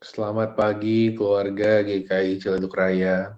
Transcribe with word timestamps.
Selamat 0.00 0.56
pagi 0.56 1.12
keluarga 1.12 1.84
GKI 1.84 2.40
Ciledug 2.40 2.72
Raya. 2.72 3.36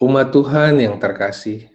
Umat 0.00 0.32
Tuhan 0.32 0.80
yang 0.80 0.96
terkasih. 0.96 1.68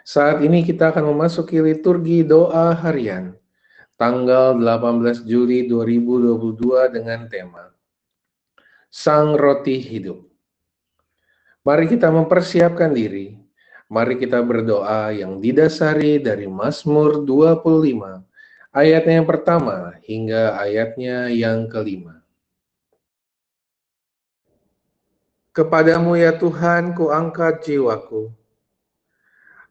Saat 0.00 0.40
ini 0.40 0.64
kita 0.64 0.96
akan 0.96 1.12
memasuki 1.12 1.60
liturgi 1.60 2.24
doa 2.24 2.72
harian 2.72 3.36
tanggal 4.00 4.56
18 4.56 5.28
Juli 5.28 5.68
2022 5.68 6.96
dengan 6.96 7.28
tema 7.28 7.68
Sang 8.88 9.36
Roti 9.36 9.76
Hidup. 9.76 10.24
Mari 11.68 11.92
kita 11.92 12.08
mempersiapkan 12.08 12.96
diri. 12.96 13.36
Mari 13.92 14.16
kita 14.16 14.40
berdoa 14.40 15.12
yang 15.12 15.36
didasari 15.36 16.16
dari 16.16 16.48
Mazmur 16.48 17.28
25 17.28 18.24
ayatnya 18.72 19.20
yang 19.20 19.28
pertama 19.28 20.00
hingga 20.00 20.56
ayatnya 20.56 21.28
yang 21.28 21.68
kelima. 21.68 22.24
Kepadamu 25.56 26.20
ya 26.20 26.36
Tuhan 26.36 26.92
ku 26.92 27.08
angkat 27.08 27.64
jiwaku. 27.64 28.28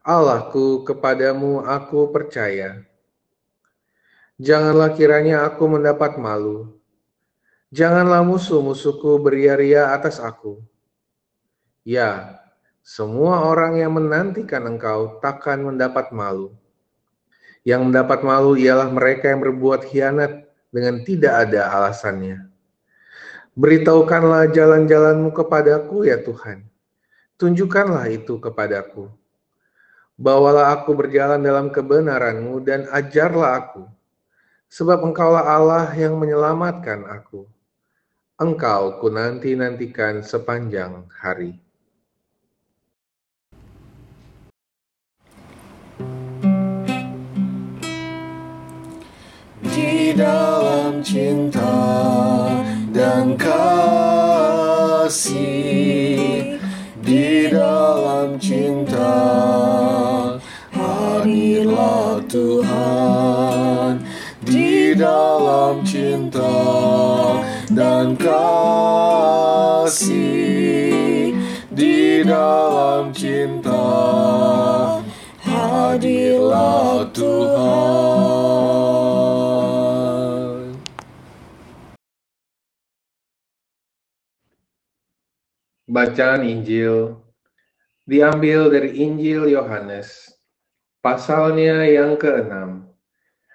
Allahku 0.01 0.81
kepadamu 0.81 1.61
aku 1.61 2.09
percaya. 2.09 2.81
Janganlah 4.41 4.97
kiranya 4.97 5.45
aku 5.45 5.69
mendapat 5.69 6.17
malu. 6.17 6.73
Janganlah 7.69 8.25
musuh-musuhku 8.25 9.21
beria-ria 9.21 9.93
atas 9.93 10.17
aku. 10.17 10.57
Ya, 11.85 12.41
semua 12.81 13.45
orang 13.45 13.77
yang 13.77 13.93
menantikan 13.93 14.65
engkau 14.65 15.21
takkan 15.21 15.61
mendapat 15.61 16.09
malu. 16.09 16.49
Yang 17.61 17.93
mendapat 17.93 18.25
malu 18.25 18.57
ialah 18.57 18.89
mereka 18.89 19.29
yang 19.29 19.37
berbuat 19.37 19.85
khianat 19.85 20.49
dengan 20.73 21.05
tidak 21.05 21.45
ada 21.45 21.69
alasannya. 21.69 22.54
Beritahukanlah 23.55 24.51
jalan-jalanmu 24.51 25.31
kepadaku 25.31 26.11
ya 26.11 26.19
Tuhan. 26.19 26.67
Tunjukkanlah 27.39 28.11
itu 28.11 28.35
kepadaku. 28.35 29.07
Bawalah 30.19 30.75
aku 30.75 30.91
berjalan 30.91 31.39
dalam 31.39 31.71
kebenaranmu 31.71 32.59
dan 32.67 32.83
ajarlah 32.91 33.63
aku. 33.63 33.87
Sebab 34.67 35.07
engkaulah 35.07 35.47
Allah 35.47 35.87
yang 35.95 36.19
menyelamatkan 36.19 37.07
aku. 37.07 37.47
Engkau 38.35 38.99
ku 38.99 39.07
nanti-nantikan 39.07 40.19
sepanjang 40.19 41.07
hari. 41.15 41.55
Di 49.63 50.11
dalam 50.11 50.99
cinta 50.99 52.34
dan 53.15 53.31
kasih 54.99 55.23
di 56.99 57.47
dalam 57.47 58.35
cinta. 58.35 59.15
Hadirlah 60.75 62.19
Tuhan 62.27 64.03
di 64.43 64.91
dalam 64.99 65.79
cinta 65.87 66.59
dan 67.71 68.19
kasih 68.19 68.99
di 71.71 72.19
dalam 72.27 73.15
cinta. 73.15 73.95
Hadirlah 75.39 77.07
Tuhan 77.15 78.54
Bacaan 85.95 86.43
Injil 86.43 87.15
diambil 88.03 88.67
dari 88.67 88.99
Injil 88.99 89.47
Yohanes, 89.47 90.27
pasalnya 90.99 91.87
yang 91.87 92.19
ke-6, 92.19 92.83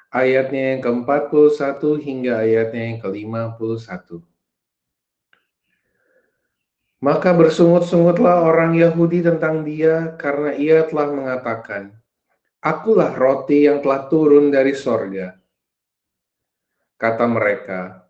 ayatnya 0.09 0.63
yang 0.73 0.81
ke-41 0.81 1.85
hingga 2.01 2.41
ayatnya 2.41 2.83
yang 2.89 2.99
ke-51. 3.05 4.25
Maka 7.05 7.31
bersungut-sungutlah 7.37 8.49
orang 8.49 8.73
Yahudi 8.73 9.21
tentang 9.21 9.61
dia 9.61 10.17
karena 10.17 10.57
ia 10.57 10.89
telah 10.89 11.13
mengatakan, 11.13 11.93
Akulah 12.65 13.13
roti 13.21 13.69
yang 13.69 13.85
telah 13.85 14.09
turun 14.09 14.49
dari 14.49 14.73
sorga. 14.73 15.37
Kata 16.97 17.29
mereka, 17.29 18.09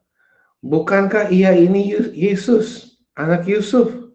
Bukankah 0.62 1.34
ia 1.34 1.50
ini 1.50 1.98
Yesus, 2.14 2.94
anak 3.19 3.50
Yusuf, 3.50 4.09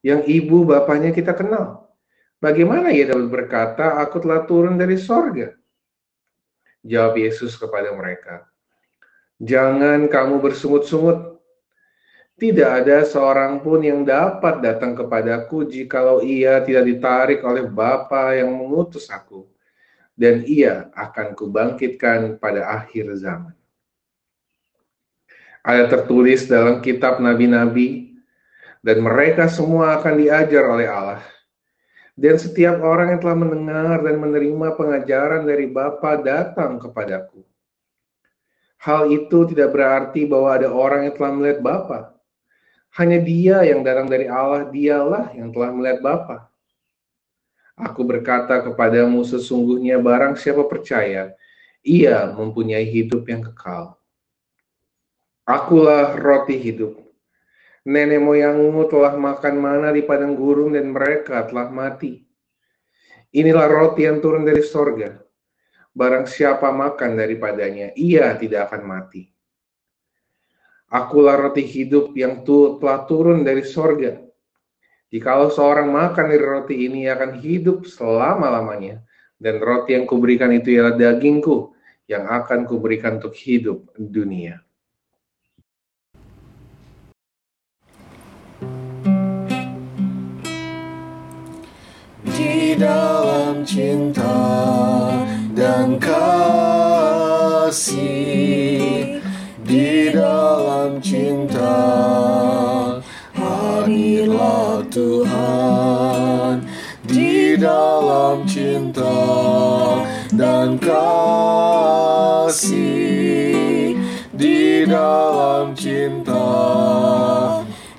yang 0.00 0.24
ibu 0.24 0.64
bapaknya 0.64 1.12
kita 1.12 1.36
kenal. 1.36 1.92
Bagaimana 2.40 2.88
ia 2.88 3.04
dapat 3.04 3.28
berkata, 3.28 4.00
aku 4.00 4.20
telah 4.24 4.48
turun 4.48 4.80
dari 4.80 4.96
sorga? 4.96 5.52
Jawab 6.80 7.20
Yesus 7.20 7.60
kepada 7.60 7.92
mereka, 7.92 8.48
Jangan 9.40 10.04
kamu 10.12 10.36
bersungut-sungut. 10.44 11.40
Tidak 12.36 12.68
ada 12.84 13.04
seorang 13.04 13.60
pun 13.64 13.80
yang 13.80 14.04
dapat 14.04 14.60
datang 14.60 14.92
kepadaku 14.96 15.64
jikalau 15.68 16.20
ia 16.20 16.60
tidak 16.64 16.84
ditarik 16.88 17.40
oleh 17.44 17.64
Bapa 17.64 18.36
yang 18.36 18.52
mengutus 18.52 19.08
aku. 19.08 19.48
Dan 20.12 20.44
ia 20.44 20.92
akan 20.92 21.32
kubangkitkan 21.32 22.36
pada 22.36 22.68
akhir 22.84 23.08
zaman. 23.16 23.56
Ayat 25.64 25.88
tertulis 25.92 26.44
dalam 26.44 26.84
kitab 26.84 27.20
nabi-nabi 27.20 28.09
dan 28.80 29.04
mereka 29.04 29.48
semua 29.48 30.00
akan 30.00 30.14
diajar 30.16 30.64
oleh 30.64 30.88
Allah. 30.88 31.22
Dan 32.20 32.36
setiap 32.36 32.84
orang 32.84 33.16
yang 33.16 33.20
telah 33.24 33.38
mendengar 33.38 33.96
dan 34.04 34.16
menerima 34.20 34.76
pengajaran 34.76 35.42
dari 35.48 35.64
Bapa 35.68 36.20
datang 36.20 36.76
kepadaku. 36.76 37.40
Hal 38.80 39.08
itu 39.12 39.48
tidak 39.52 39.72
berarti 39.76 40.24
bahwa 40.24 40.56
ada 40.56 40.68
orang 40.68 41.08
yang 41.08 41.14
telah 41.16 41.32
melihat 41.32 41.60
Bapa. 41.64 41.98
Hanya 42.96 43.20
dia 43.20 43.64
yang 43.64 43.80
datang 43.84 44.08
dari 44.08 44.28
Allah, 44.28 44.68
dialah 44.68 45.32
yang 45.32 45.48
telah 45.52 45.70
melihat 45.72 46.00
Bapa. 46.04 46.48
Aku 47.80 48.04
berkata 48.04 48.60
kepadamu 48.60 49.24
sesungguhnya 49.24 49.96
barang 49.96 50.36
siapa 50.36 50.68
percaya, 50.68 51.32
ia 51.80 52.28
mempunyai 52.36 52.84
hidup 52.84 53.24
yang 53.32 53.40
kekal. 53.40 53.96
Akulah 55.48 56.12
roti 56.20 56.60
hidup. 56.60 57.00
Nenek 57.88 58.20
moyangmu 58.20 58.84
telah 58.92 59.16
makan 59.16 59.54
mana 59.56 59.88
di 59.88 60.04
padang 60.04 60.36
gurun 60.36 60.76
dan 60.76 60.92
mereka 60.92 61.48
telah 61.48 61.72
mati. 61.72 62.20
Inilah 63.32 63.70
roti 63.70 64.04
yang 64.04 64.20
turun 64.20 64.44
dari 64.44 64.60
sorga. 64.60 65.16
Barang 65.96 66.28
siapa 66.28 66.68
makan 66.74 67.16
daripadanya, 67.16 67.96
ia 67.96 68.36
tidak 68.36 68.68
akan 68.68 68.82
mati. 68.84 69.32
Akulah 70.90 71.38
roti 71.38 71.62
hidup 71.62 72.12
yang 72.18 72.42
telah 72.44 73.06
turun 73.06 73.46
dari 73.46 73.62
sorga. 73.62 74.18
Jikalau 75.10 75.50
seorang 75.50 75.88
makan 75.90 76.26
dari 76.30 76.44
roti 76.44 76.74
ini 76.86 77.06
akan 77.06 77.38
hidup 77.38 77.86
selama-lamanya. 77.86 79.02
Dan 79.40 79.56
roti 79.56 79.96
yang 79.96 80.04
kuberikan 80.04 80.52
itu 80.52 80.76
ialah 80.76 81.00
dagingku 81.00 81.72
yang 82.04 82.28
akan 82.28 82.68
kuberikan 82.68 83.16
untuk 83.22 83.32
hidup 83.32 83.88
dunia. 83.96 84.60
Cinta 93.64 94.40
dan 95.52 95.98
kasih 96.00 97.80
di 99.64 100.10
dalam 100.12 101.00
cinta. 101.00 101.80
Hadirlah 103.36 104.84
Tuhan 104.90 106.66
di 107.04 107.56
dalam 107.56 108.44
cinta 108.48 109.20
dan 110.32 110.78
kasih 110.80 112.00
di 114.32 114.84
dalam 114.88 115.72
cinta. 115.76 116.48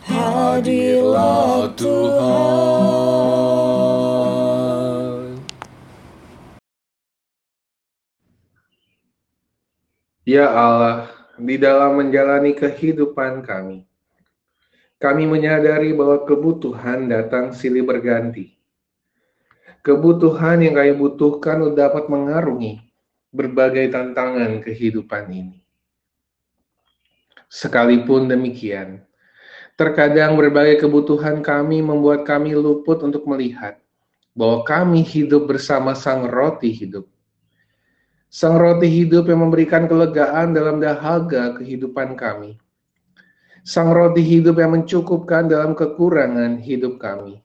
Hadirlah 0.06 1.72
Tuhan 1.78 3.61
Ya 10.22 10.54
Allah, 10.54 11.10
di 11.34 11.58
dalam 11.58 11.98
menjalani 11.98 12.54
kehidupan 12.54 13.42
kami, 13.42 13.90
kami 15.02 15.26
menyadari 15.26 15.98
bahwa 15.98 16.22
kebutuhan 16.30 17.10
datang 17.10 17.50
silih 17.58 17.82
berganti. 17.82 18.54
Kebutuhan 19.82 20.62
yang 20.62 20.78
kami 20.78 20.94
butuhkan 20.94 21.74
dapat 21.74 22.06
mengarungi 22.06 22.86
berbagai 23.34 23.90
tantangan 23.90 24.62
kehidupan 24.62 25.26
ini. 25.34 25.58
Sekalipun 27.50 28.30
demikian, 28.30 29.02
terkadang 29.74 30.38
berbagai 30.38 30.86
kebutuhan 30.86 31.42
kami 31.42 31.82
membuat 31.82 32.30
kami 32.30 32.54
luput 32.54 33.02
untuk 33.02 33.26
melihat 33.26 33.82
bahwa 34.38 34.62
kami 34.70 35.02
hidup 35.02 35.50
bersama 35.50 35.98
Sang 35.98 36.30
Roti 36.30 36.70
hidup. 36.70 37.11
Sang 38.32 38.56
Roti 38.56 38.88
hidup 38.88 39.28
yang 39.28 39.44
memberikan 39.44 39.92
kelegaan 39.92 40.56
dalam 40.56 40.80
dahaga 40.80 41.60
kehidupan 41.60 42.16
kami. 42.16 42.56
Sang 43.68 43.92
Roti 43.92 44.24
hidup 44.24 44.56
yang 44.56 44.72
mencukupkan 44.72 45.52
dalam 45.52 45.76
kekurangan 45.76 46.64
hidup 46.64 46.96
kami 46.96 47.44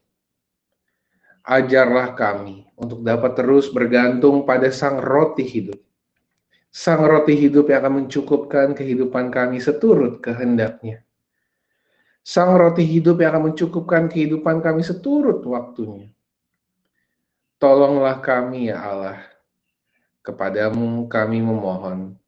ajarlah 1.47 2.11
kami 2.11 2.67
untuk 2.75 2.99
dapat 3.07 3.39
terus 3.39 3.71
bergantung 3.71 4.43
pada 4.43 4.67
Sang 4.67 4.99
Roti 4.99 5.47
hidup. 5.47 5.79
Sang 6.67 7.07
Roti 7.07 7.33
hidup 7.33 7.71
yang 7.71 7.87
akan 7.87 7.93
mencukupkan 8.03 8.75
kehidupan 8.75 9.31
kami 9.31 9.63
seturut 9.63 10.19
kehendaknya. 10.19 11.01
Sang 12.21 12.59
Roti 12.59 12.83
hidup 12.83 13.23
yang 13.23 13.39
akan 13.39 13.55
mencukupkan 13.55 14.11
kehidupan 14.11 14.59
kami 14.59 14.83
seturut 14.83 15.39
waktunya. 15.47 16.11
Tolonglah 17.57 18.19
kami 18.19 18.69
ya 18.69 18.83
Allah. 18.83 19.17
Kepadamu 20.27 21.07
kami 21.07 21.39
memohon. 21.39 22.19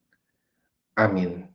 Amin. 0.95 1.48